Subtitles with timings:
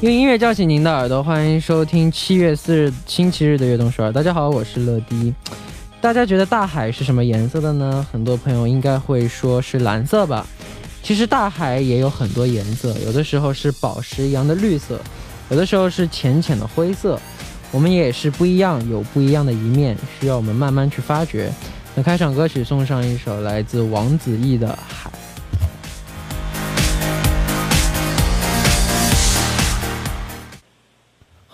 [0.00, 4.12] 用音乐叫醒您的耳朵，欢迎收听七月四日星期日的悦动首尔。
[4.12, 5.34] 大家好，我是乐迪。
[6.00, 8.06] 大家觉得大海是什么颜色的呢？
[8.12, 10.46] 很多朋友应该会说是蓝色吧。
[11.02, 15.00] 其实大海也有很多颜色，有的时候是宝石一样的绿色，
[15.50, 17.18] 有的时候是浅浅的灰色。
[17.72, 21.52] 我们也是不一样，有不一样的一面，需要我们慢慢去发掘。
[21.96, 25.10] 那开场歌曲送上一首来自王子异的《海》。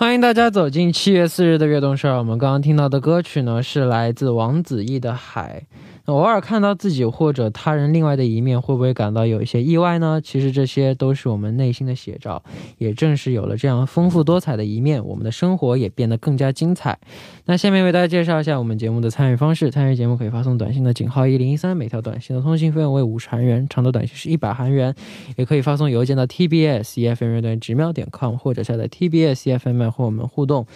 [0.05, 2.19] 欢迎大家走进七月四日的悦动社。
[2.19, 5.65] 我们刚刚听到的歌曲呢，是来自王子异的《海》。
[6.07, 10.21] 偶尔看到自己或者他人另外的一面，会不会感到有一些意外呢？
[10.23, 12.43] 其实这些都是我们内心的写照。
[12.77, 16.99] 也正是有了这样丰富多彩的一面，我们的生活也变得更加精彩。
[17.47, 24.95] 那下面为大家介绍一下我们节目的参与方式：参与节目可以发送短信的井号一零一三，每条短信的通信费用为五十韩元，长的短信是一百韩元。
[25.37, 30.67] 也可以发送邮件到 tbs efm 乐段直秒点 com，或者下载 tbs efm 和我们互动。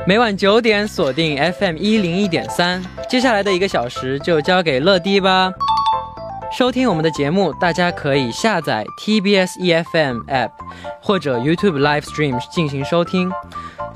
[0.08, 5.54] 每晚九点锁定 FM 一零一点三，接下来的一个小时就交给乐迪吧。
[6.52, 10.50] 收听我们的节目，大家可以下载 TBS EFM App
[11.02, 13.32] 或者 YouTube Live Stream 进行收听。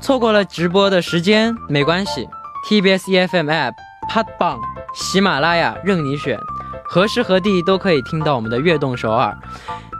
[0.00, 2.26] 错过了直播的时间没关系，
[2.68, 4.60] TBS EFM App、Podbang、
[4.93, 6.39] 喜马拉雅任你选，
[6.83, 9.35] 何时何地都可以听到我们的悦动首尔。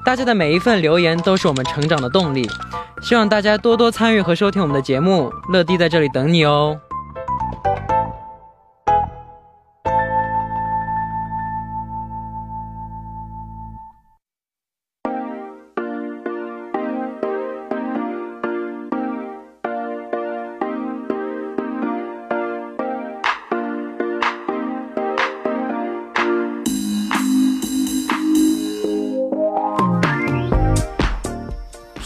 [0.04, 2.50] 大家的每一份留言都是我们成长的动力，
[3.02, 5.32] 希望大家多多参与和收听我们的节目。
[5.50, 6.80] 乐迪在这里等你哦。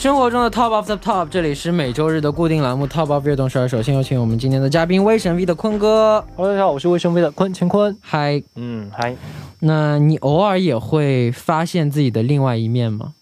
[0.06, 3.68] 生活中的 Top of the Top，这里是每周日的固定栏目 Top of 悦动十二。
[3.68, 6.24] 首先有请我们今天的嘉宾威神 V 的坤哥。
[6.36, 7.98] Hello，大家好，我是威神 V 的坤乾坤。
[8.02, 9.16] 嗨，嗯，嗨，
[9.62, 13.16] 那你偶尔也会发现自己的另外一面吗？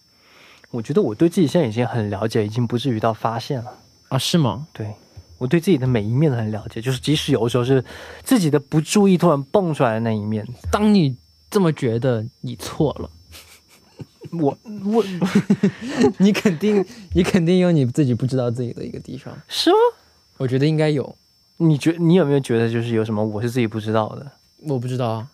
[0.71, 3.71] 我觉得我对自己现在已经很了解，已经不至于到发现了。
[4.09, 4.67] 啊，是吗？
[4.73, 4.85] 对
[5.38, 7.81] 我对自己的每一面都很了解，就是即使有的时候是
[8.23, 11.15] 自己的不注意突然蹦出来的那一面，当你
[11.50, 13.09] 这么觉得，你错了。
[14.39, 15.03] 我我
[16.19, 16.83] 你肯定，
[17.13, 19.33] 你肯定有你自己不知道自己的一个地方。
[19.47, 19.77] 是吗？
[20.38, 21.16] 我觉得应该有，
[21.57, 24.31] 你觉你有没有觉得就是有什么我是自己不知道的？
[24.67, 25.27] 我不知道啊。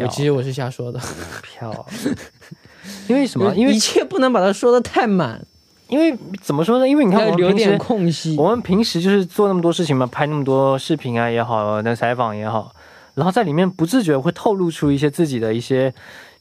[0.00, 0.98] 我其实我是瞎说的。
[1.42, 1.84] 漂亮，
[3.08, 3.54] 因为什么？
[3.54, 5.44] 因为一切不能把它说的太满，
[5.88, 6.88] 因为怎么说呢？
[6.88, 8.36] 因为你看我们平要留点时空隙。
[8.38, 12.74] 我们平时就是做那么多事情嘛，拍那么多视频啊也好，那采访也好，
[13.14, 15.92] 然后在里面不自觉会透露出一些自己的一些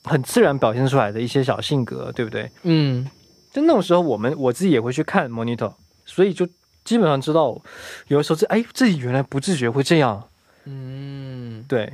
[0.04, 2.50] 很自然表现出来的一些小性格，对不对？
[2.64, 3.10] 嗯，
[3.52, 5.74] 就那种时候，我们我自己也会去看 monitor，
[6.06, 6.48] 所以就
[6.84, 7.62] 基本上知道，
[8.08, 10.24] 有的时候这哎自己原来不自觉会这样，
[10.66, 11.94] 嗯对。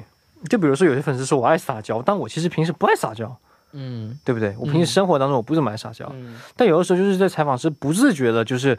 [0.50, 3.38] 就比如说有些粉丝说我爱撒娇，但我其实平时不爱撒娇，
[3.74, 4.56] 嗯对不对？
[4.58, 8.78] 我平时生活当中我不怎么爱撒娇，嗯但有的时候就是在采访时不自觉的，就是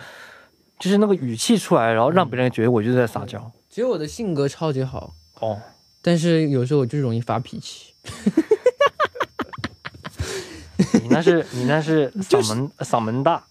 [0.78, 3.52] 就是那个语气出来，然后让别人觉得我就是在撒娇。
[3.68, 5.60] 其实我的性格超级好，哦，
[6.00, 7.92] 但是有时候我就容易发脾气。
[11.02, 13.42] 你那是你那 是嗓门、嗓门大。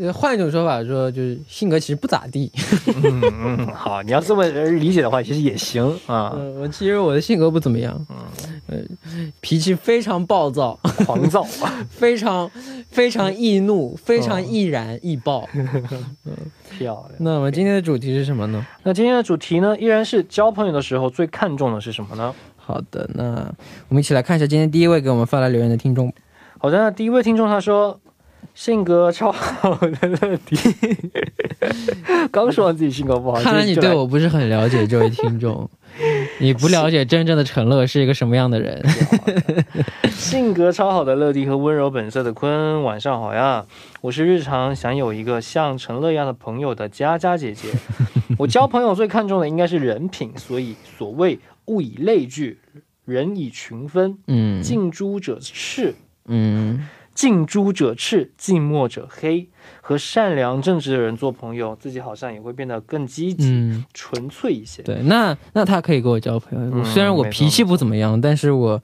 [0.00, 2.50] 呃换一种说法说，就是性格其实不咋地。
[3.04, 3.20] 嗯
[3.58, 6.32] 嗯，好，你要这么理解的话，其实也行啊。
[6.34, 8.06] 嗯，我其实我的性格不怎么样，
[8.68, 8.78] 呃，
[9.42, 11.42] 脾气非常暴躁，狂躁，
[11.92, 12.50] 非常
[12.90, 15.46] 非常易怒，非常易燃易爆。
[16.70, 17.16] 漂亮。
[17.18, 18.66] 那我们今天的主题是什么呢？
[18.84, 22.34] 那今天的主题呢，依然是交朋友的时候最看重的是什么呢？
[22.56, 23.54] 好的，那
[23.88, 26.10] 我们一起来看一下今天第一位给我们发来留言的听众。
[26.62, 27.98] 好的，那第一位听众他说。
[28.54, 30.56] 性格超好的乐迪，
[32.30, 35.70] 刚说完自己性格不好，看来你对我不是很了解，这位听众，
[36.38, 38.84] 你不了解真正的陈乐是一个什么样的人。
[40.12, 43.64] 性格超好的乐迪和温柔本色的坤，晚上好呀！
[44.02, 47.68] 我是日常想有一个像陈乐一样的朋友的佳佳姐姐。
[48.36, 52.58] 我交朋友最看重的应该是人品，所以所谓物以类聚，
[53.06, 55.94] 人以群分，嗯近朱者赤，
[56.26, 59.48] 嗯近朱者赤，近墨者黑。
[59.80, 64.82] 和善良正直的人做朋友，自己好像也会变得更积极、嗯，纯粹一些。
[64.82, 66.70] 对，那那他可以跟我交朋友。
[66.72, 68.80] 嗯虽然我脾气不怎么样，但是我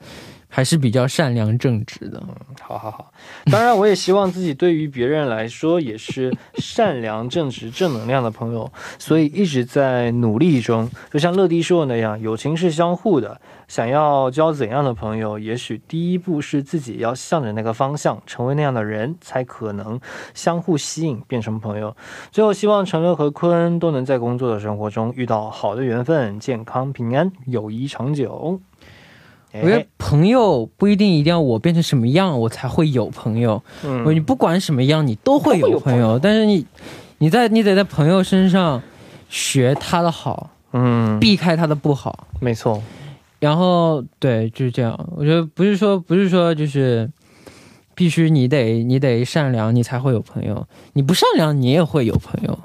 [0.49, 2.21] 还是比较善良正直的。
[2.27, 3.11] 嗯好好好，
[3.51, 10.87] 当然我也希望自己对于别人来说也是善良、正直、正能量的朋友， 所以一直在努力中。
[11.11, 13.39] 就像乐迪说的那样，友情是相互的。
[13.67, 19.99] 想要交怎样的朋友，也许第一步是自己要向着那个方向，成为那样的人，才可能
[20.33, 21.95] 相互吸引，变成朋友。
[22.31, 28.59] 最后，希望陈乐和坤都能在工作的生活中遇到好的缘分，健康平安，友谊长久。
[29.51, 33.61] 我觉得朋友不一定一定要我变成什么样，我才会有朋友。
[33.83, 36.19] 嗯你不管什么样，你都会有朋友。
[36.19, 36.65] 但是你，
[37.17, 38.81] 你在你得在朋友身上
[39.27, 42.27] 学他的好，嗯，避开他的不好。
[42.39, 42.81] 没错，
[43.39, 44.97] 然后对，就是这样。
[45.15, 47.09] 我觉得不是说不是说就是
[47.99, 50.65] 必须你得你得善良，你才会有朋友。
[50.93, 52.57] 你不善良，你也会有朋友。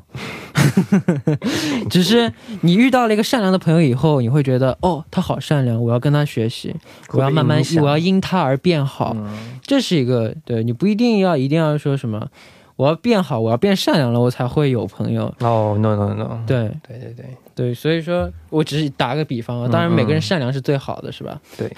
[1.91, 6.73] 只是你遇到了一个善良的朋友以后，你会觉得哦，他好善良，我要跟他学习，
[7.09, 9.13] 我要慢慢我要因他而变好。
[9.19, 12.29] 嗯这是一个对你不一定要一定要说什么，
[12.77, 15.33] 我要变好，我要变善良了，我才会有朋友。
[15.41, 21.41] 哦，no no no，对对对对对，所以说我只是打个比方啊，嗯当然每个人嗯善良是最好的，是吧？
[21.57, 21.69] 对，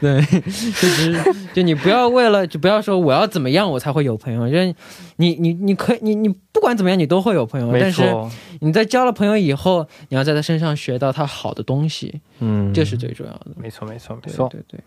[0.00, 0.40] 对， 就
[0.88, 4.74] 只是就你不要为了就不要说我要怎么样我才会有朋友，就是
[5.16, 8.30] 你你你可以你你不管怎么样你都会有朋友，没但是错，
[8.60, 13.48] 你在交了朋友以后，你要在他身上学到他好的东西，嗯，这是最重要的。
[13.56, 14.48] 没错没错没错。
[14.48, 14.80] 对对。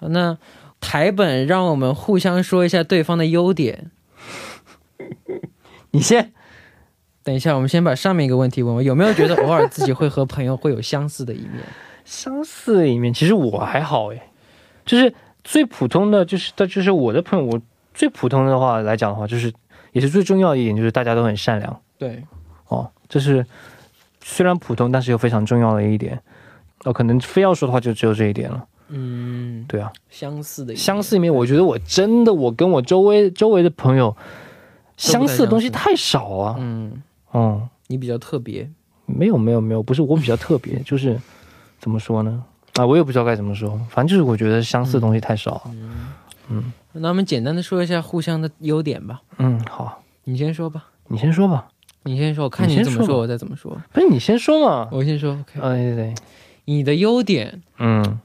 [0.00, 0.36] 好那
[0.80, 3.90] 台本让我们互相说一下对方的优点。
[5.90, 6.32] 你先，
[7.22, 11.62] 等一下，我们先把上面一个问题问问，有没有觉得偶尔自己会和朋友会有相似的一面？
[12.04, 14.22] 相似的一面，其实我还好诶，
[14.84, 15.14] 就是
[15.44, 17.60] 最普通的，就是但，就是我的朋友，我
[17.94, 19.52] 最普通的话来讲的话，就是
[19.92, 22.24] 也是最重要的一点，就是大家都很善良对，
[22.68, 23.44] 哦，这是
[24.22, 26.20] 虽然普通，但是又非常重要的一点。
[26.84, 28.66] 哦，可能非要说的话，就只有这一点了。
[28.88, 34.16] 嗯，对啊，相似的相似一面，我觉得我真的，我跟我周围周围的朋友
[34.96, 36.56] 相似的东西太少啊。
[36.58, 37.02] 嗯，
[37.34, 38.68] 嗯，你比较特别。
[39.06, 41.18] 没有没有没有，不是我比较特别， 就是
[41.78, 42.42] 怎么说呢？
[42.74, 45.62] 啊，我也不知道该怎么说，反正就是我觉得相似的东西太少。
[46.48, 49.22] 嗯那我们简单的说一下互相的优点吧。
[49.38, 51.68] 嗯，好，你先说吧，你先说吧。
[52.04, 53.74] 你先说，我看你怎么说，我再怎么说。
[53.92, 54.88] 不是你先说嘛？
[54.92, 55.60] 我先说，OK。
[55.60, 56.14] 啊，对对对，
[56.66, 58.20] 你的优点，嗯，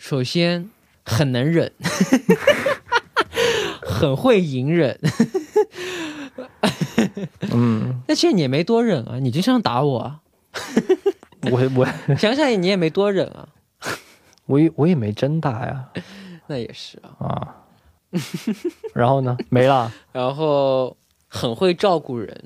[0.00, 0.68] 首先
[1.04, 1.72] 很能忍，
[3.80, 4.98] 很会隐忍。
[7.52, 10.20] 嗯，那其实你也没多忍啊，你经常打我啊。
[11.50, 13.48] 我我想想你也没多忍啊。
[14.46, 15.88] 我也我也没真打呀
[16.46, 17.26] 那也是啊。
[17.26, 17.54] 啊。
[18.94, 19.36] 然后呢？
[19.50, 19.92] 没了。
[20.12, 20.96] 然后
[21.28, 22.44] 很会照顾人，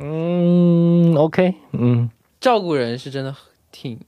[0.00, 3.34] 嗯，OK，嗯照顾人是真的
[3.72, 3.98] 挺，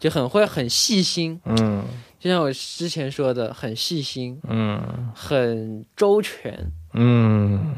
[0.00, 1.40] 就很会很细心。
[1.44, 1.84] 嗯
[2.18, 6.72] 就像我之前说的，很细心，嗯很周全。
[6.94, 7.76] 嗯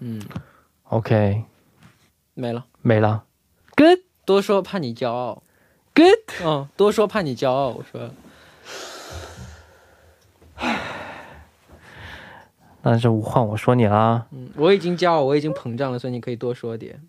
[0.00, 0.20] 嗯，
[0.92, 1.44] ，OK，
[2.34, 2.66] 没了。
[2.82, 3.24] 没了。
[3.74, 5.42] Good 多说怕你骄傲。
[5.94, 7.68] good，嗯，多说怕你骄傲。
[7.68, 8.10] 我说，
[12.82, 14.26] 那就换我说你啦。
[14.32, 17.00] 嗯，我已经骄傲，我已经膨胀了，所以你可以多说点。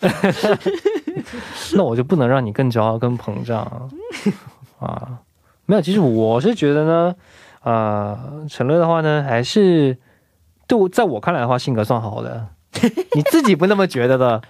[1.74, 3.88] 那我就不能让你更骄傲、更膨胀
[4.80, 5.20] 啊！
[5.66, 7.14] 没有，其实我是觉得呢，
[7.60, 9.96] 啊，陈乐的话呢，还是
[10.66, 12.48] 对我在我看来的话，性格算好的。
[13.14, 14.42] 你自己不那么觉得的，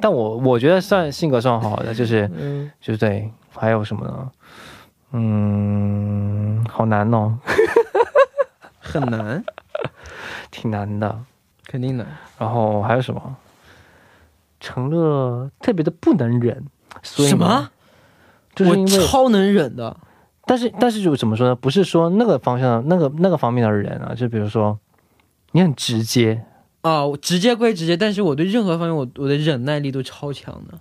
[0.00, 3.30] 但我我觉得算性格算好的，就是嗯，就是对。
[3.56, 4.30] 还有什么呢？
[5.12, 7.38] 嗯，好难哦，
[8.80, 9.44] 很难，
[10.50, 11.20] 挺难的。
[11.68, 12.04] 肯定的。
[12.36, 13.36] 然后还有什么？
[14.58, 16.64] 成乐特别的不能忍，
[17.02, 17.70] 所以什么？
[18.56, 19.96] 就是因为我超能忍的。
[20.46, 21.54] 但是但是就怎么说呢？
[21.54, 24.76] 不是说那个方向那个那个方面的人啊，就比如说
[25.52, 26.44] 你很直接
[26.84, 30.78] 啊，我直接归直接，但是我对任何方面我我的忍耐力都超强的。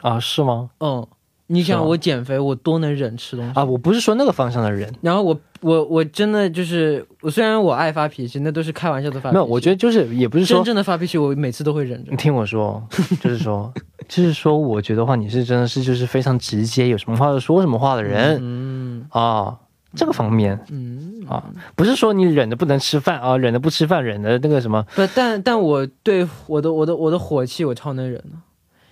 [0.00, 0.70] 啊，是吗？
[0.80, 1.06] 嗯，
[1.48, 9.34] 你想我减肥，我多能忍吃东西啊，我不是说那个方向的人，然后我我我真的就是，我虽然我爱发脾气，那都是开玩笑的发脾气。
[9.34, 12.16] 没有，我觉得就是也不是真正的发脾气，我每次都会忍着你。
[12.16, 12.82] 听我说，
[13.20, 13.70] 就是说
[14.08, 19.56] 就是说，我觉得话你是真的是就是非常直接，有什么话就说什么话的人、嗯啊，
[19.95, 21.43] 这个方面嗯啊，
[21.75, 28.33] 不是说你忍着不能吃饭啊，忍着不吃饭，忍着那个什么，不，但但我对我的我的我的火气我超能忍的，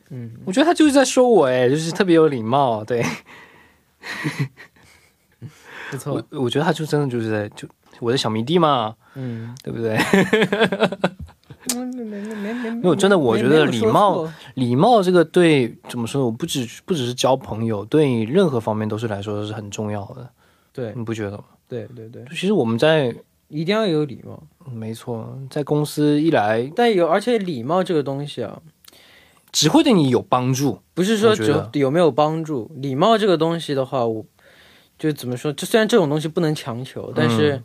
[0.08, 2.82] 嗯，我觉得他就是在说我，哎，就是特别有礼貌。
[2.82, 3.04] 对
[5.90, 7.68] 不错我，，我觉得他就真的就是在就
[8.00, 9.98] 我的小迷弟嘛，嗯，对不对？
[11.74, 16.26] 没没没没没没有真的我觉得礼貌礼貌这个对怎么说呢？
[16.26, 20.28] 我不只不只是交朋友，对任何方面都是来说是很重要的，
[20.72, 21.44] 对你不觉得吗？
[21.68, 23.14] 对对对，其实我们在
[23.48, 24.42] 一定要有礼貌。
[24.72, 28.60] 没错，在公司一来但有，而且礼貌这个东西啊，
[29.50, 30.80] 只会对你有帮助。
[30.94, 32.70] 不是说只我觉得有没有帮助。
[32.76, 34.24] 礼貌这个东西的话，我
[34.98, 35.52] 就怎么说？
[35.52, 37.62] 就虽然这种东西不能强求，但是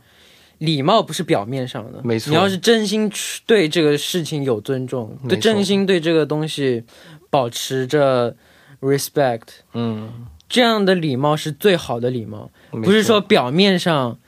[0.60, 2.00] 礼貌不是表面上的。
[2.00, 6.84] 嗯没错你要是真心去对这个事情有尊重，对真心对这个东西
[7.30, 8.36] 保持着
[8.80, 12.52] respect，嗯，这样的礼貌是最好的礼貌。
[12.70, 14.20] 不是说表面上，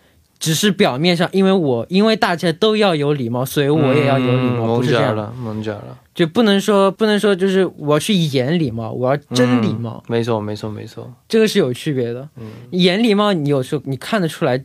[0.46, 6.00] 只是表面上，因为我因为大家都要有礼貌，所以我也要有礼貌，嗯不是这样，蒙着了，蒙着了。
[6.14, 11.12] 就不能说不能说就是我要去演礼貌，我要真礼貌，嗯没错，没错，没错。
[11.28, 12.30] 这个是有区别的。
[12.38, 14.64] 嗯，演礼貌，你有时候你看得出来，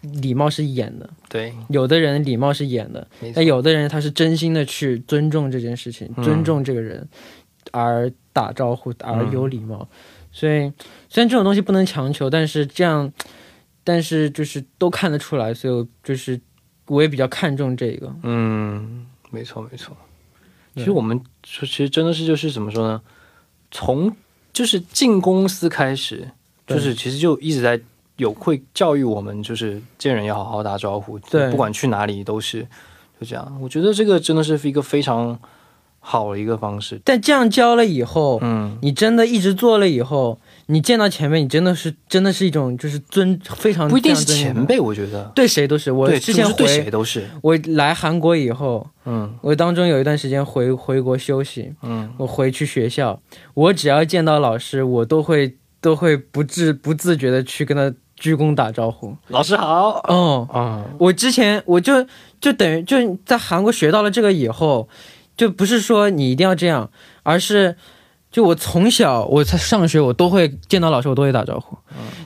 [0.00, 3.46] 礼貌是演的，对，有的人礼貌是演的，但。
[3.46, 7.08] 有的人他是真心的去尊重这件事情，嗯尊重这个人，
[7.70, 9.86] 而打招呼，而嗯有礼貌。
[10.32, 10.72] 所以
[11.08, 13.12] 虽然这种东西不能强求，但是这样，
[13.90, 16.40] 但是就是都看得出来，所以就是
[16.86, 18.14] 我也比较看重这个。
[18.22, 19.96] 嗯，没错，没错。
[20.76, 23.02] 其实我们说，其实真的是就是怎么说呢？
[23.72, 24.14] 从
[24.52, 26.30] 就是进公司开始，
[26.68, 27.80] 就是其实就一直在
[28.16, 32.62] 有会教育我们，就是见人要好好打招呼，对不管去哪里都是
[33.20, 33.58] 就这样。
[33.60, 35.36] 我觉得这个真的是一个非常
[35.98, 37.00] 好的一个方式。
[37.04, 40.38] 但这样教了以后，嗯，你真的一直做了以后，
[40.70, 45.24] 你见到前辈，你真的是真的是一种就是尊非常不一定是前辈，我觉得。
[45.34, 45.90] 对谁都是。
[45.90, 47.28] 我对，之前就是对谁都是。
[47.42, 53.20] 我来韩国以后，嗯我当中有一段时间回回国休息，嗯，我回去学校，
[53.54, 59.16] 我只要见到老师，我都会都会不自不自觉的去跟他鞠躬打招呼。
[59.28, 60.00] 老师好。
[60.06, 62.06] 哦，啊，我之前我就
[62.40, 64.88] 就等于就在韩国学到了这个以后，
[65.36, 66.90] 就不是说你一定要这样，
[67.24, 67.76] 而是
[68.30, 71.76] 就我从小我才上学，我都会见到老师，我都会打招呼，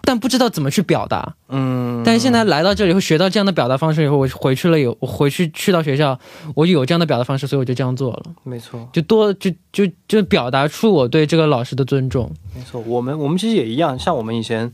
[0.03, 1.35] 但不知道怎么去表达。
[1.49, 6.19] 嗯，但是现在来到这里，会学到这样的表达方式以后，我回去了有我回去去到学校，
[6.55, 8.87] 我有这样的表达方式，所以我就这样做了，没错。
[8.93, 12.31] 就多就就就表达出我对这个老师的尊重。
[12.55, 14.71] 没错，我们我们其实也一样，像我们以前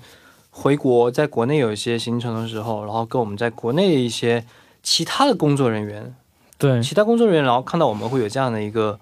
[0.51, 4.45] 回国，在国内有一些行程的时候，然后跟我们在国内的一些
[4.83, 6.13] 其他的工作人员，
[6.59, 8.99] 对其他工作人员，然后看到我们会有这样的一个，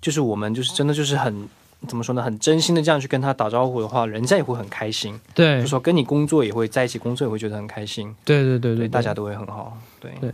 [0.00, 1.48] 就是我们就是真的就是很
[1.86, 10.32] 怎么说呢，很真心的这样去跟他打招呼的话，人家也会很开心，对就说跟你工作也会在一起工作也会觉得很开心，对对对对，对，大家都会很好，对对，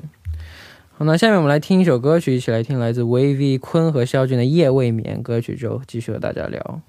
[0.96, 6.80] 好，那下面我们来听一首歌曲，一起来听来自 VV 坤和肖俊的《夜未眠》歌曲之后，继续和大家聊。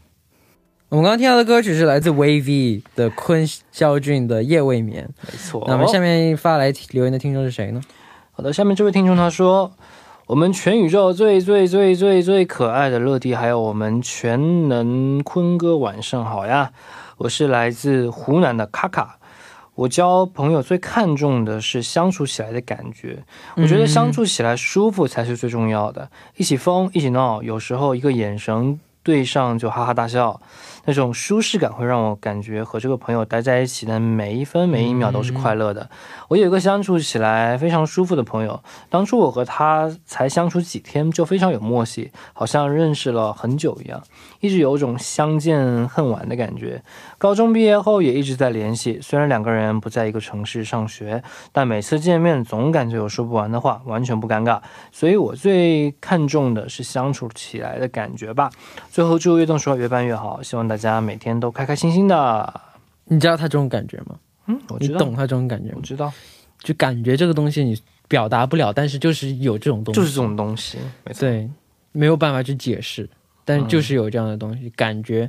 [0.90, 5.10] 我们刚刚听到的歌曲是来自 VV 的坤肖俊的《夜未眠》。
[5.32, 5.64] 没错。
[5.66, 7.82] 那我们下面发来留言的听众是谁呢？
[8.32, 9.72] 好的，下面这位听众他说，
[10.28, 16.72] 我们全宇宙最最最最最可爱的乐迪，还有我们全能坤哥，晚上好呀！
[17.18, 19.20] 我是来自湖南的卡卡。
[19.76, 23.26] 我交朋友最看重的是相处起来的感觉，
[23.58, 26.10] 我觉得相处起来舒服才是最重要的。
[26.38, 30.40] 一起疯，一起闹，有时候一个眼神对上就哈哈大笑，
[30.86, 35.90] 那种舒适感会让我感觉和这个朋友待在一起的每一分每一秒都是快乐的。
[36.30, 44.02] 我有一个相处起来非常舒服的朋友，当初我和他才相处几天就非常有默契，好像认识了很久一样，
[44.40, 46.82] 一直有种相见恨晚的感觉。
[47.18, 54.62] 高中毕业后也一直在联系，虽然两个人不在一个城市上学，但每次见面总感觉有说不完的话，完全不尴尬。
[54.94, 58.50] 所以我最看重的是相处起来的感觉吧。
[58.94, 62.62] 最后祝悦动说越办越好，希望大家每天都开开心心的。
[63.06, 64.20] 你知道他这种感觉吗？
[64.46, 65.78] 嗯，我知道，你懂他这种感觉吗？
[65.78, 66.14] 我知道，
[66.60, 67.76] 就感觉这个东西你
[68.08, 71.22] 表达不了，但是就是有这种东西，就是这种东西，没错。
[71.22, 71.50] 对，
[71.92, 73.10] 没有办法去解释，
[73.44, 75.28] 但是就是有这样的东西，感觉，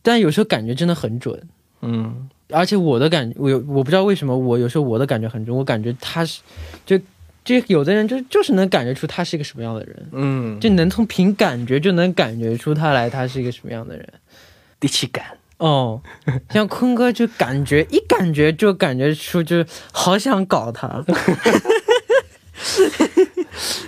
[0.00, 1.38] 但有时候感觉真的很准，
[1.82, 6.40] 嗯而且我的感我有我不知道为什么我有时候我的感觉很准，我感觉他是
[6.86, 6.98] 就
[7.44, 14.08] 就有的人就就是能感觉出他是一个什么样的人，嗯，就能从凭感觉就能感觉出他来他是一个什么样的人。
[14.80, 15.24] 第七感。
[15.58, 16.02] 哦，
[16.50, 21.02] 像坤哥就感觉一感觉就感觉出就好想搞他，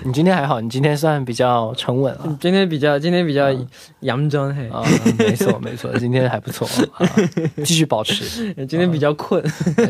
[0.04, 2.38] 你今天还好，你今天算比较沉稳了。
[2.40, 3.48] 今天比较今天比较
[4.00, 4.82] 阳装嘿，啊，
[5.18, 7.04] 没错没错，今天还不错，啊、
[7.64, 9.42] 继续保持， 今天比较困。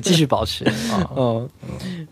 [0.02, 1.10] 继续保持啊。
[1.14, 1.46] 哦，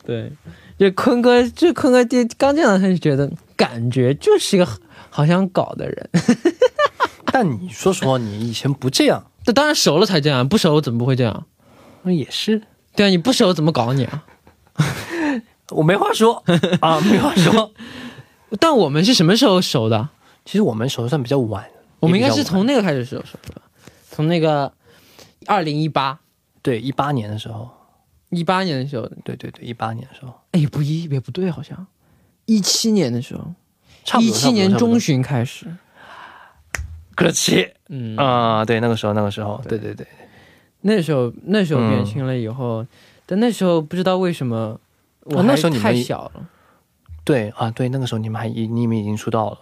[0.04, 0.30] 对，
[0.78, 4.68] 就坤哥，就坤哥第刚见到他就觉得感觉就是一个
[5.10, 6.10] 好想搞的人。
[7.32, 11.46] 但你说实话，你以前不这样，这当然熟了才这样，不熟怎么不会这样？
[12.02, 12.62] 那也是，
[12.94, 14.24] 对啊，你不熟怎么搞你啊？
[15.70, 16.42] 我没话说
[16.80, 17.72] 啊，没话说。
[18.60, 20.08] 但我们是什么时候熟的？
[20.44, 21.64] 其实我们熟算比较晚，
[22.00, 23.60] 我们应该是从那个开始熟熟的，
[24.10, 24.72] 从那个
[25.46, 26.20] 二零一八
[26.62, 27.70] 对一八年的时候，
[28.34, 31.86] 一八年的时候，对对对，一八年的时候，哎，不一也不对，好像。
[32.46, 33.52] 一七年的时候，
[34.04, 35.66] 差不多一七年中旬，开始，
[37.14, 37.72] 可惜。
[37.88, 38.16] 嗯。
[38.16, 39.78] 啊，对那个时候那个时候，对。
[39.78, 40.06] 对对对，
[40.82, 41.88] 那时候那时候嗯。
[41.90, 42.86] 变轻了以后，
[43.26, 44.78] 但那时候不知道为什么，
[45.22, 46.48] 我啊那时候你们太小了。
[47.24, 49.58] 对啊对，那个时候你们还你们已经出道了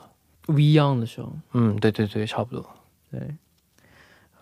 [0.46, 2.68] ，，We Young 的时候，嗯，对对对，差不多。
[3.10, 3.20] 对。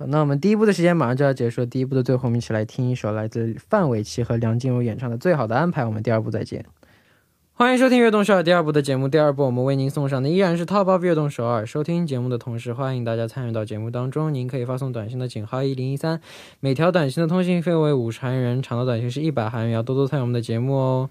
[0.09, 5.83] 那我们第一部的时间马上就要结束了，第一部的最后，我们一起来听一首来自范玮琪和梁静茹演唱的《最好的安排》。
[5.87, 6.65] 我们第二部再见。
[7.60, 9.08] 欢迎收听《悦动首尔》第二部的节目。
[9.08, 11.66] 第二部我们为您送上的依然是 Top of 悦动首尔。
[11.66, 14.34] 收听节目的同时，欢迎大家参与到节目当中。
[14.34, 16.20] 您可以发送短信的井号一零一三，
[16.60, 19.72] 每条短信的通信费为五十韩元，长的短信是一百韩元。
[19.72, 21.10] 要多多参与我们的节目哦。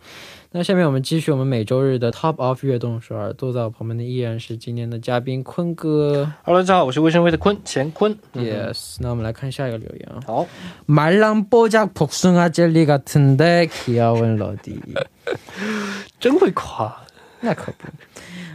[0.53, 3.33] 那下面我们继续我们每周日的 Top of 悦动首尔。
[3.33, 6.31] 坐在我旁边的依然是今天的嘉宾坤哥。
[6.43, 8.15] Hello，大家好，我是卫生微的坤干坤。
[8.35, 10.21] 嗯 Yes，那我们来看下一个留言啊。
[10.27, 10.47] 好，
[10.87, 14.79] 말랑뽀작 복숭아 젤리 같은데 귀여운 러디.
[16.20, 17.06] 정말 과.
[17.42, 17.72] 네, 그 나커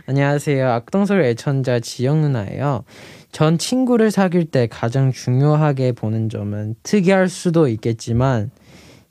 [0.07, 0.69] 안녕하세요.
[0.69, 2.85] 악동설 애천자 지영 누나예요.
[3.33, 8.51] 전 친구를 사귈 때 가장 중요하게 보는 점은 특이할 수도 있겠지만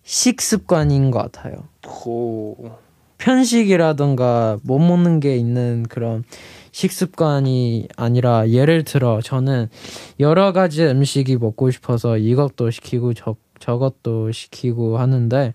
[0.04, 1.67] 식습관인 것 같아요.
[2.06, 2.56] 오.
[3.17, 6.23] 편식이라든가 못 먹는 게 있는 그런
[6.71, 9.69] 식습관이 아니라 예를 들어 저는
[10.19, 15.54] 여러 가지 음식이 먹고 싶어서 이것도 시키고 저, 저것도 시키고 하는데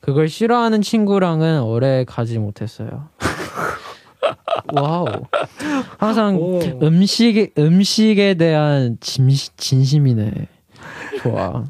[0.00, 3.08] 그걸 싫어하는 친구랑은 오래 가지 못했어요.
[4.72, 5.06] 와우.
[5.98, 6.60] 항상 오.
[6.82, 10.48] 음식에 음식에 대한 진심, 진심이네.
[11.21, 11.63] 좋아.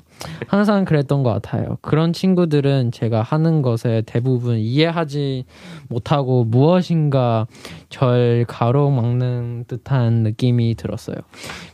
[0.48, 1.78] 항상 그랬던 것 같아요.
[1.82, 5.46] 그런 친구들은 제가 하는 것에 대부분 이해하지
[5.90, 7.46] 못하고 무엇인가
[7.90, 11.18] 절 가로막는 듯한 느낌이 들었어요.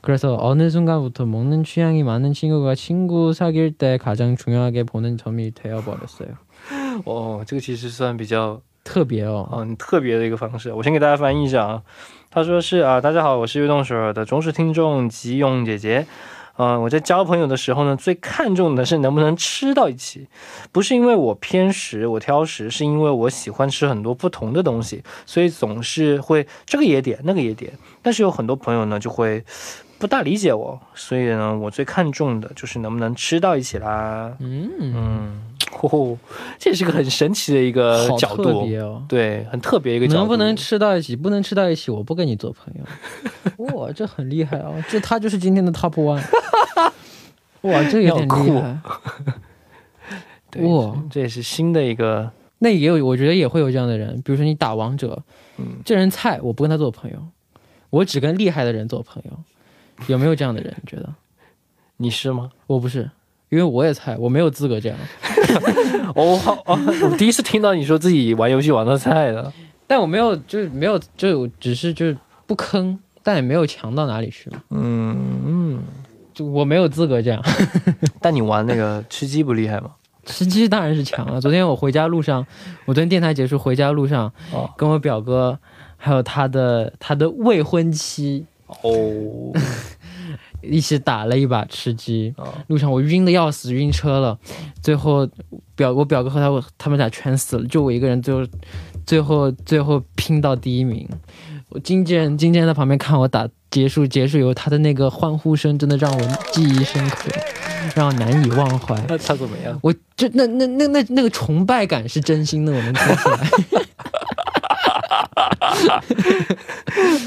[0.02, 6.30] 그래서 어느 순간부터 먹는 취향이 많은 친구가 친구 사귈 때 가장 중요하게 보는 점이 되어버렸어요.
[7.06, 10.74] 哦，这个其实算比较特别哦，很特别的一个方式。
[10.74, 11.84] 我先给大家翻译一下啊。
[12.32, 16.08] 他说是啊，大家好，我是悦动首尔的忠实听众吉永姐姐。
[16.57, 20.29] 嗯、我在交朋友的时候呢，最看重的是能不能吃到一起，
[20.71, 27.73] 不是因为我偏食，我挑食，是因为我喜欢吃很多不同的东西，所以总是会这个也点，那个也点。
[28.03, 29.45] 但是有很多朋友呢，就会
[29.99, 34.33] 不大理解我，所以呢，我最看重的就是能不能吃到一起啦。
[34.39, 35.43] 嗯，嗯，
[35.83, 36.17] 哦，
[36.59, 39.05] 这也是个很神奇的一个角度，别哦。
[39.09, 40.19] 对，很特别一个角度。
[40.21, 41.15] 能不能吃到一起？
[41.15, 42.85] 不能吃到一起，我不跟你做朋友。
[43.77, 44.75] 哇，这很厉害哦！
[44.89, 46.23] 这他就是今天的 top one。
[47.63, 48.79] 哇，这有点厉害。
[50.51, 54.15] 对，哇这也是新的一个，那也有，我觉得也会有这样的人。
[54.25, 55.23] 比如说你打王者，
[55.57, 57.19] 嗯，这人菜，我不跟他做朋友，
[57.91, 59.39] 我只跟厉害的人做朋友。
[60.09, 60.75] 有没有这样的人？
[60.83, 61.15] 你觉得？
[61.97, 62.51] 你是吗？
[62.67, 63.09] 我不是，
[63.55, 64.99] 因为我也菜，我没有资格这样。
[66.17, 69.53] 哦，好哦，我第一次听到你说自己玩游戏玩到菜的，
[69.87, 74.61] 但我没有，就是没有，就只是就是不坑，但也没有强到哪里去嘛。
[74.71, 75.83] 嗯嗯，
[76.35, 77.41] 就我没有资格这样。
[78.21, 79.93] 但你玩那个吃鸡不厉害吗？
[80.25, 81.41] 吃鸡当然是强了。
[81.41, 82.45] 昨天我回家路上，
[82.87, 85.57] 我昨天电台结束回家路上，哦跟我表哥
[85.97, 89.53] 还有他的他的未婚妻哦，
[90.71, 92.35] 一起打了一把吃鸡。
[92.37, 94.39] 哦路上我晕的要死，晕车了。
[94.83, 95.29] 最后
[95.75, 98.47] 表我表哥和他他们俩全死了，就我一个人最后
[99.07, 101.09] 最后最后拼到第一名。
[101.71, 106.21] 我经纪人经纪人在旁边看我打结束结束以后，他的那个欢呼声真的让我
[106.53, 107.29] 记忆深刻，
[107.97, 108.95] 让我难以忘怀。
[109.09, 109.77] 那 他怎么样？
[109.83, 113.51] 我就那那那那那个崇拜感是真心的，我能听出来。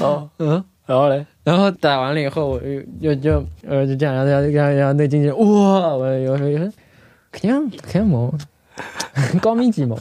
[0.00, 6.72] 哦， 嗯，然后嘞，然后打完了以后，我就就就呃就这样，然后然后然后然后那经纪人哇，我有时候
[7.30, 8.32] 肯定肯定萌，
[9.42, 9.98] 高明几萌，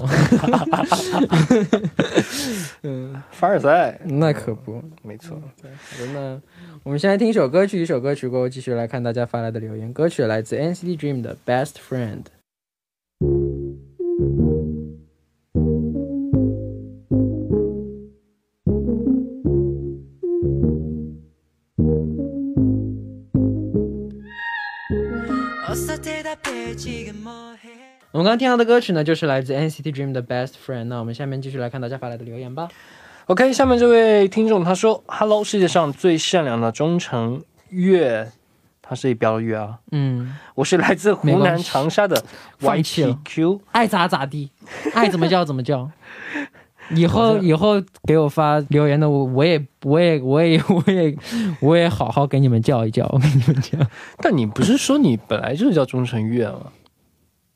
[2.83, 4.81] 嗯，凡尔赛，那可不。
[5.03, 5.35] 没错。
[5.61, 6.41] 好的那
[6.83, 9.91] 我们先来听一首歌曲，一首歌曲过后继续来看大家发来的留言。
[9.91, 12.23] 歌曲来自 NCT Dream 的《Best Friend》。
[28.11, 30.81] 我们刚刚听到的歌曲呢，就是来自 NCT Dream 的《Best Friend》。
[30.85, 32.67] 那我们下面继续来看大家发来的留言吧。
[33.27, 38.31] OK，下面这位听众他说：“Hello，世界上最善良的忠诚月，
[38.81, 39.79] 他是一标的月啊。
[39.91, 42.23] 嗯，我是来自湖南长沙的
[42.57, 44.51] 放弃了 YTQ，爱咋咋地，
[44.93, 45.89] 爱怎么叫怎么叫。
[46.91, 51.17] 以后以后给我发留言的我我也我也我也我也
[51.61, 53.79] 我也好好给你们叫一叫，我跟你们讲。
[54.17, 56.71] 但你不是说你本来就是叫钟成月吗？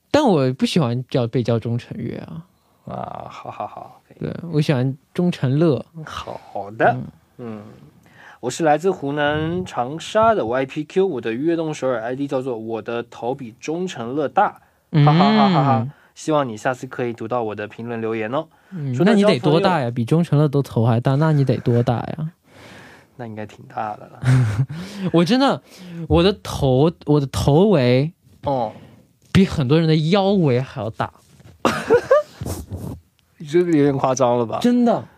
[0.09, 2.43] 但我不喜欢叫被叫钟成月啊，
[2.85, 5.85] 啊，好好好，对我喜欢钟成乐。
[6.05, 6.97] 好的，
[7.37, 7.61] 嗯，
[8.41, 15.87] 我是来自湖南长沙的 YPQ，我的悦动首尔 ID 叫做我的头比钟成乐大，嗯哈哈哈哈哈！
[16.15, 18.47] 希望你下次可以读到我的评论留言哦。
[18.71, 19.89] 嗯说那你得多大呀？
[19.91, 22.31] 比钟成乐都头还大，那你得多大呀？
[23.17, 24.19] 那应该挺大的了。
[25.13, 25.61] 我真的，
[26.07, 28.11] 我的头我的头围
[28.43, 28.71] 哦，
[29.31, 31.11] 比很多人的腰围还要大，
[33.49, 34.59] 这个有点夸张了吧？
[34.61, 35.03] 真的。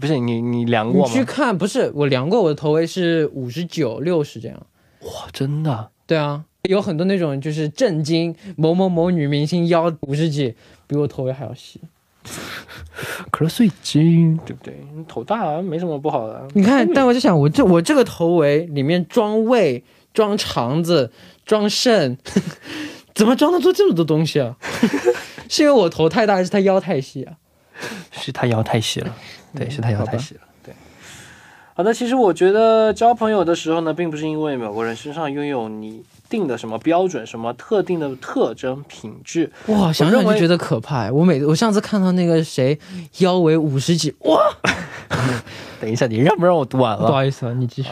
[0.00, 1.12] 不是你你量过吗？
[1.12, 4.56] 去看，不是我量过，我的头围是五十九、六十这样。
[5.00, 5.90] 哇，真的？
[6.06, 10.54] 对啊，有很多那种就是震惊某某某女明星腰五十几，
[10.86, 11.80] 比我头围还要细。
[13.30, 14.74] 可是税金对不对？
[15.08, 16.46] 头大没什么不好的。
[16.52, 21.10] 你看，但我就想，我这我这个头围里面装胃、装肠子、
[21.46, 22.18] 装肾，
[23.14, 24.56] 怎么装得出这么多东西啊？
[25.48, 27.34] 是因为我头太大，还是他腰太细啊？
[28.12, 29.16] 是他腰太细了，
[29.56, 30.74] 对，嗯是他腰太细了，对。
[31.74, 41.10] 好的，其实我觉得交朋友的时候呢，并不是因为某个人身上拥有你定的什么标准、什么特定的特征、品质，哇，想想就觉得可怕。
[41.10, 42.78] 我每我上次看到那个谁
[43.18, 44.40] 腰围五十几，哇，
[45.80, 47.06] 等一下，你让不让我读完了？
[47.06, 47.90] 不好意思啊，你继续。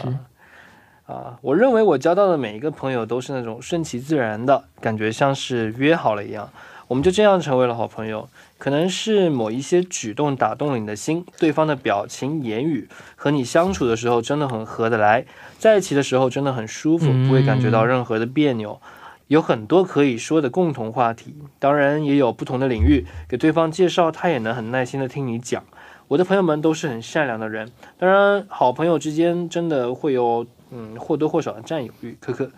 [1.05, 6.49] 啊，我认为我交到的每一个朋友都是那种顺其自然的感觉，像是约好了一样，
[6.87, 8.27] 我们就这样成为了好朋友。
[8.59, 15.25] 可能是某一些举动打动了你的心，对方的表情、言语和你相处的时候真的很合得来，
[15.57, 18.79] 在一起的时候真的很舒服，不会感觉到任何的别扭。
[19.27, 25.63] 有很多可以说的共同话题，当然也有不同的领域，给对方介绍，他也能很耐心的听你讲。
[26.07, 32.51] 我的朋友们都是很善良的人，当然好朋友之间真的会有嗯或多或少的占有欲，可可，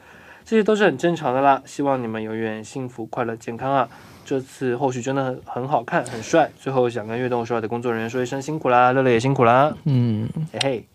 [0.45, 1.61] 这些都是很正常的啦。
[1.65, 3.89] 希望你们永远幸福、快乐、健康啊！
[4.25, 6.51] 这次后续真的很很好看，很帅。
[6.59, 10.85] 最后想跟悦动首尔的工作人员说一声辛苦啦，乐乐也辛苦啦，嗯，嘿嘿。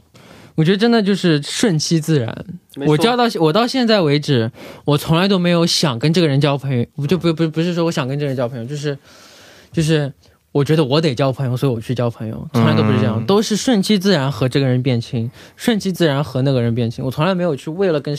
[0.55, 2.47] 我觉得真的就是顺其自然。
[2.87, 4.51] 我交到我到现在为止，
[4.87, 8.97] 我从来都没有想跟这个人交朋友，我就不不不是说我想跟这个人交朋友，就是
[9.71, 10.11] 就是
[10.53, 17.05] 我觉得我得交朋友，所以我去交朋友，从来都不是这样，嗯都是顺其自然和这个人变亲，顺其自然和那个人变亲。
[17.05, 18.17] 我从来没有去为了跟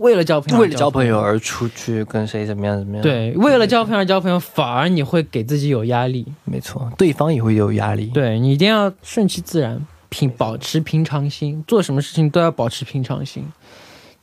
[0.00, 6.26] 为了交朋友为了交朋友而出去跟谁怎么样怎么样？，对，为了交朋友而交朋友，反而你会给自己有压力。
[6.44, 8.06] 没错，对方也会有压力。
[8.06, 13.44] 对你一定要顺其自然，平保持平常心，做什么事情都要保持平常心，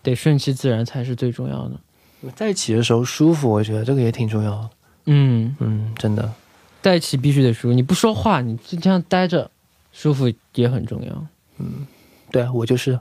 [0.02, 2.32] 得顺其自然才是最重要的。
[2.36, 4.70] 在一起的时候舒服，我觉得这个也挺重要的。
[5.06, 6.34] 嗯，嗯，真的。
[6.82, 9.52] 在一起必须得舒服，你不说话，你就这样待着，
[9.92, 11.26] 舒服也很重要。
[12.32, 13.00] 对啊，我就是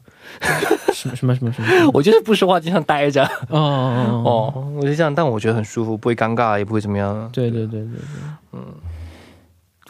[0.93, 1.91] 什么什么什么什么？
[1.95, 3.25] 我就是不说话，经常待着。
[3.49, 4.23] 哦哦
[4.55, 7.29] 哦我就这样，但我觉得很舒服，不会尴尬，也不会怎么样。
[7.33, 8.01] 对对对对对，
[8.53, 8.75] 嗯，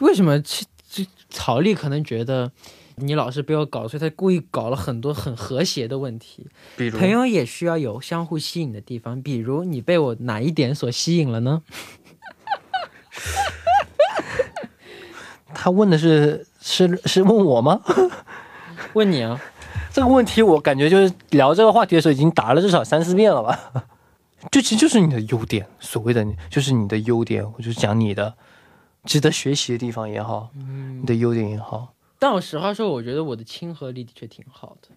[0.01, 2.51] 为什么其这曹丽可能觉得
[2.95, 6.47] 你老是被我搞，所以他故意搞了很多很和谐的问题。
[6.75, 11.61] 比如朋友也需要有相互吸引的地方，比如你被我哪一点所吸引了呢？
[15.53, 17.81] 他问的是是是问我吗？
[18.97, 19.39] 问你啊，
[19.93, 23.85] 这个问题我感觉就是聊这个话题的时候已经答了至少三四遍了吧？
[24.51, 28.33] 就其实就是你的优点，所谓的你就是你的优点，我就讲你的
[29.03, 30.49] 值得学习的地方也好，
[30.99, 31.93] 你的优点也好。
[32.19, 34.89] 但我实话说，我觉得我的亲和力的确挺好的。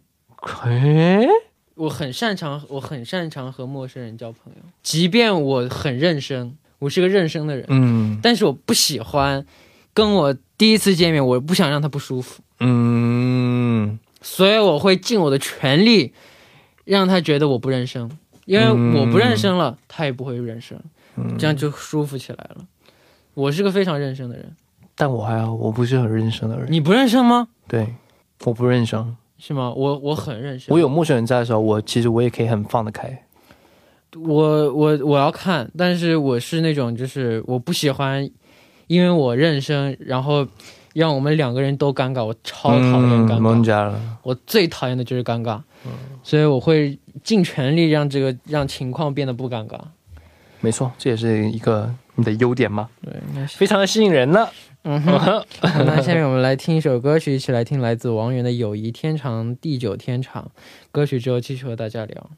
[0.70, 1.26] 诶，
[1.74, 8.18] 我很擅长，我很擅长和陌生人交朋友，即便我很认生，我是个认生的人，嗯。
[8.22, 9.44] 但是我不喜欢
[9.92, 13.09] 跟我第一次见面，我不想让他不舒服，嗯
[14.20, 16.12] 所以我会尽我的全力
[16.84, 18.10] 让他觉得我不认生，
[18.44, 18.66] 因为
[18.98, 20.78] 我不认生了，他也不会认生，
[21.16, 22.66] 嗯，这样就舒服起来了。
[23.34, 24.54] 我是个非常认生的人，
[24.94, 26.66] 但我还好，我不是很认生的人。
[26.70, 27.48] 你不认生吗？
[27.68, 27.94] 对，
[28.44, 29.16] 我不认生。
[29.38, 29.72] 是吗？
[29.74, 33.24] 我我很认生，我有陌生人在的时候，我其实我也可以很放得开。
[34.16, 38.28] 我我我要看，但是我是那种就是我不喜欢，
[38.88, 40.46] 因为我认生，然后
[40.94, 43.94] 让我们两个人都尴尬，我超讨厌尴嗯尬。
[44.22, 45.60] 我最讨厌的就是尴尬，
[46.22, 49.78] 所以我会尽全力让这个让情况变得不尴尬。
[50.60, 54.46] 没错，这也是一个你的优点嘛，对，非常的吸引人呢。
[54.82, 55.44] 嗯哼。
[55.62, 60.50] 那下面我们来听一首歌曲，一起来听来自王源的《友谊天长地久天长》。
[60.90, 62.30] 歌曲之后继续和大家聊。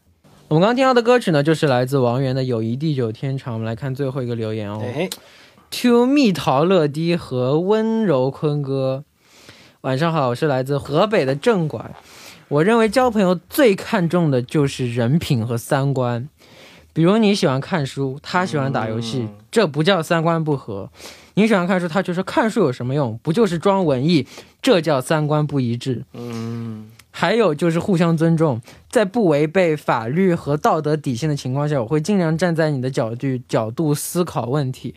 [0.49, 3.55] 我们刚刚听到的歌曲呢，就是来自王源的《友谊地久天长》。
[3.57, 4.81] 我们来看最后一个留言哦。
[4.85, 5.09] 哎，
[5.73, 9.05] to 蜜桃乐迪和温柔坤哥，
[9.81, 11.95] 晚上好，我是来自河北的正管。
[12.49, 16.29] 我认为交朋友最看重的就是人品和三观。
[16.93, 20.91] 比如你喜欢看书，他喜欢打游戏，嗯这不叫三观不合。
[21.35, 23.19] 你喜欢看书，他就说看书有什么用？
[23.23, 24.27] 不就是装文艺？
[24.61, 26.05] 这叫三观不一致。
[26.13, 34.95] 嗯，还有就是互相尊重，在不违背法律和道德底线的情况下，我会尽量站在你的角度角度思考问题，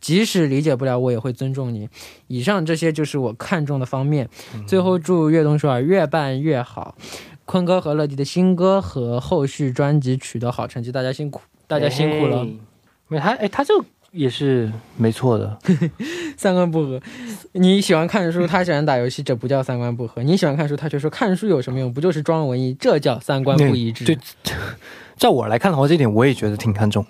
[0.00, 1.88] 即使理解不了，我也会尊重你。
[2.26, 4.28] 以上这些就是我看重的方面。
[4.66, 6.96] 最后祝悦动首尔越办越好，
[7.44, 12.44] 坤哥和乐迪的新歌和后续专辑取得好成绩，大家辛苦，大家辛苦了。
[12.44, 12.48] 哎。
[13.12, 13.74] 没他，哎，他这
[14.12, 15.58] 也是没错的。
[16.38, 17.00] 三观不合，
[17.54, 20.22] 你喜欢看书，他喜欢打游戏，这不叫三观不合。
[20.22, 21.92] 你喜欢看书，他却说看书有什么用？
[21.92, 22.72] 不就是装文艺？
[22.78, 24.04] 这叫三观不一致。
[24.04, 24.16] 对，
[25.18, 27.04] 照我来看的话，这点我也觉得挺看重，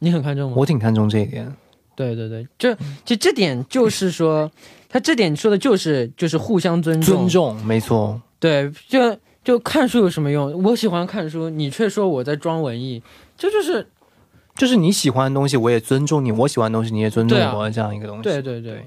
[0.00, 0.56] 你很看重吗？
[0.58, 1.54] 我挺看重这一点。
[1.98, 2.72] 对对对，这
[3.04, 4.48] 其实这点就是说，
[4.88, 7.16] 他这点说的就是就是互相尊重。
[7.16, 8.22] 尊重，没错。
[8.38, 10.62] 对，就就看书有什么用？
[10.62, 13.02] 我喜欢看书，你却说我在装文艺，
[13.36, 13.84] 这就是
[14.54, 18.22] 就是你喜欢的东西，我也尊重你；我喜欢的东西，你也尊重我，这样一个东西。
[18.22, 18.86] 对对对。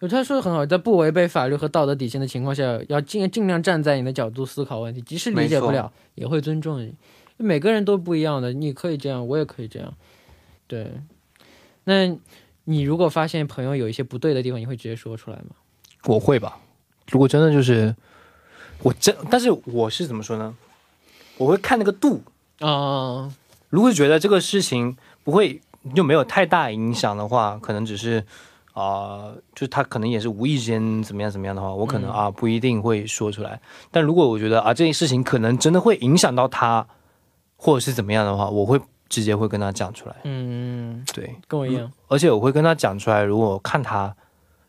[0.00, 6.94] 有他说的很好，在不违背法律和道德底线的情况下，要尽尽量站在你的角度思考问题，即使理解不了，也会尊重你。
[7.36, 9.92] 每个人都不一样的，你可以这样，我也可以这样。
[10.66, 10.90] 对，
[11.84, 12.16] 那
[12.66, 15.56] 你如果发现朋友有一些不对的地方，你会直接说出来吗？
[16.04, 16.58] 我会吧。
[17.10, 17.94] 如果真的就是
[18.82, 20.54] 我真，但是我是怎么说呢？
[21.38, 22.22] 我会看那个度。
[22.60, 23.32] 啊、
[23.68, 25.60] 如果觉得这个事情不会
[25.94, 28.24] 就没有太大影响的话，可能只是
[28.72, 33.60] 啊、就是他可能也是无意之间怎么样怎么样的话，我可能嗯啊不一定会说出来。
[33.90, 36.86] 但如果我觉得啊这件事情可能真的会影响到他，
[37.56, 40.16] 或者是怎么样的话，我会直接会跟他讲出来。
[40.24, 41.90] 嗯，对，跟我一样。
[42.08, 43.22] 而且我会跟他讲出来。
[43.22, 44.14] 如果看他，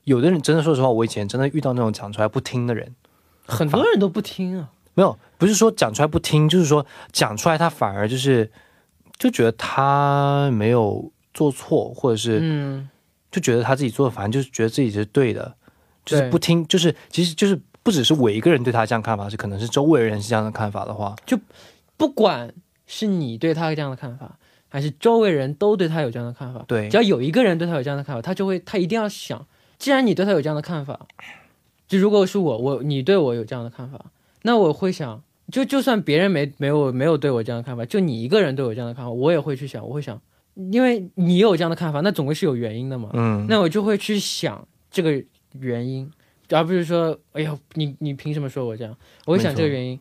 [0.04, 2.96] 有的人真的说实话，我以前真的遇到那种讲出来不听的人，
[3.46, 4.70] 很多人都不听啊。
[4.94, 8.52] 没有，不是说讲出来不听，就是说讲出来他反而就是
[9.18, 12.90] 就觉得他没有做错，或者是嗯，
[13.30, 15.56] 就觉得他自己做的，反正就是觉得自己是对的，
[16.04, 21.38] 就是不听，就是其实就是不只是我一个人对他这样看法，是可能是周围人是这样的看法的话，就
[21.96, 22.52] 不管
[22.88, 26.90] 是你对他这样的看法，还是周围人都对他有这样的看法，对。
[26.90, 29.46] 只要有一个人对他有这样的看法，他就会，他一定要想，
[29.78, 31.06] 既然你对他有这样的看法，
[31.88, 34.06] 就如果是我，我你对我有这样的看法，
[34.42, 35.22] 那我会想，
[35.52, 40.20] 就就算别人没没有没有对我这样的看法，就你一个人对我这样的看法，我也会去想，我会想，
[40.72, 45.24] 因为你有这样的看法，那总归是有原因的嘛，嗯，那我就会去想这个
[45.60, 46.12] 原因，
[46.50, 48.96] 而不是说，哎呀，你你凭什么说我这样？
[49.26, 50.00] 我会想这个原因。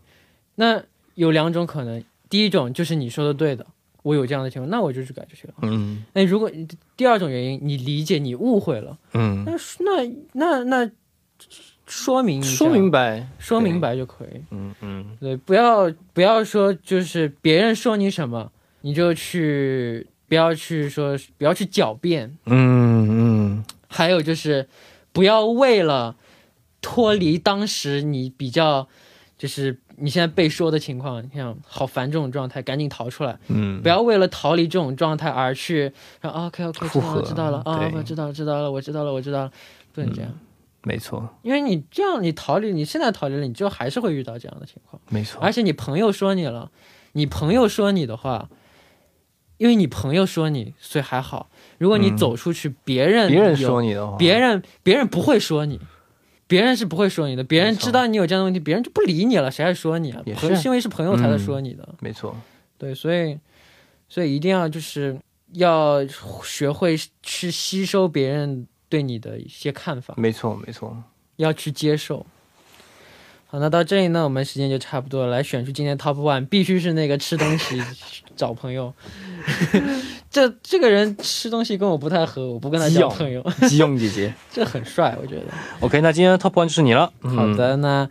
[0.57, 0.83] 那
[1.14, 3.67] 有两种可能，第一种就是你说的对的，
[4.03, 5.55] 我有这样的情况，那我就去改就行了。
[5.62, 6.05] 嗯。
[6.12, 6.51] 那如果
[6.97, 9.53] 第二种原因，你理解你误会了，嗯，那
[9.85, 10.91] 那那那
[11.87, 14.41] 说明说明白，说明白就可以。
[14.51, 15.17] 嗯嗯。
[15.21, 24.69] 对，不要不要说就是别人说你什么，你就去不要去说不要去狡辩，嗯嗯，还有就是，
[25.12, 26.17] 不要为了
[26.81, 28.89] 脱离当时你比较，
[29.39, 33.81] 就是你现在被说的情况，你看好烦这种状态，赶紧逃出来，嗯。
[33.83, 39.53] 不要为了逃离这种状态而去说 OK OK 知道了知道了啊，我知道了知道了我知道了我知道了，
[39.93, 40.31] 不能这样，
[40.83, 41.29] 没错。
[41.43, 45.01] 因为你这样你逃离，你现在逃离了，你就还是会遇到这样的情况。
[45.09, 46.71] 没错，而且你朋友说你了，
[47.13, 48.49] 你朋友说你的话，
[49.57, 51.49] 因为你朋友说你，所以还好。
[51.79, 52.17] 如果你嗯。
[52.17, 55.81] 走出去，别人别人说你的话，别人别人不会说你，
[56.47, 60.23] 别人是不会说你的，别人知道你有这样的问题，别人就不理你了，谁还说你啊？
[60.25, 62.37] 也是因为是朋友才在说你的，没错，
[62.79, 63.39] 对，所以
[64.09, 65.19] 所以一定要就是
[65.53, 66.07] 要
[66.45, 70.15] 学会去吸收别人对你的一些看法。
[70.17, 70.97] 没错，没错。
[71.37, 72.25] 要去接受。
[73.49, 75.31] 好，那到这里呢，我们时间就差不多了。
[75.31, 77.81] 来选出今天 top one，必须是那个吃东西
[78.35, 78.93] 找朋友。
[80.37, 83.42] 这这个人吃东西跟我不太合，我不跟他交朋友。
[83.66, 85.44] 基用姐姐 这很帅，我觉得。
[85.81, 87.11] ，OK，那今天的 Top One 就是你了。
[87.22, 88.07] 嗯好的，那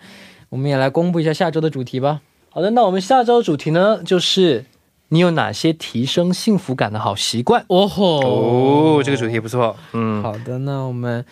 [0.50, 2.22] 我们也来公布一下下周的主题吧。
[2.50, 4.66] 好的，那我们下周主题呢，就是
[5.10, 7.64] 你有哪些提升幸福感的好习惯？
[7.68, 9.76] 哦吼，哦，这个主题不错。
[9.94, 11.24] 嗯，好的，那我们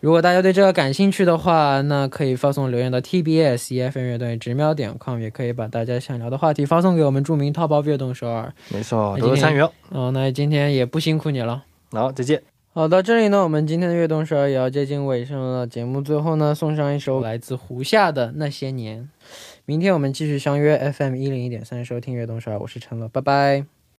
[0.00, 8.52] 如果大家对这个感兴趣的话，那可以发送留言到 TBS EFM 乐队直瞄点 com，也可以把大家想聊的话题发送给我们著名淘宝乐动首尔。
[8.68, 9.72] 没错，那多多参与哦。
[9.90, 11.64] 哦，那今天也不辛苦你了。
[11.90, 12.42] 好，再见。
[12.72, 15.66] 好，到这里呢，我们今天的悦动首尔也要接近尾声了。
[15.66, 19.02] 节目最后呢，送上一首来自胡夏的《那些年》。
[19.68, 23.75] 明天我们继续相约 FM 一零一点三收听悦动十二，我是陈乐，拜拜。